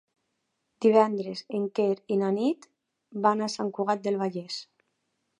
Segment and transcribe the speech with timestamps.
[0.85, 2.65] Divendres en Quer i na Nit
[3.27, 4.57] van a Sant Cugat del Vallès.